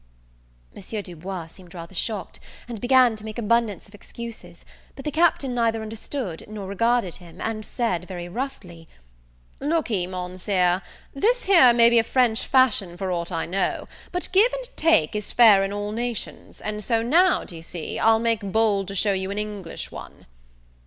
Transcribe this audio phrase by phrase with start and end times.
[0.75, 0.81] M.
[1.03, 5.53] Du Bois seemed rather shocked, and began to make abundance of excuses: but the Captain
[5.53, 8.87] neither understood nor regarded him, and, very roughly,
[9.59, 10.81] said, "Look'ee, Monseer,
[11.13, 15.15] this here may be a French fashion for aught I know, but give and take
[15.15, 19.13] is fair in all nations; and so now, d'ye see, I'll make bold to show
[19.13, 20.25] you an English one."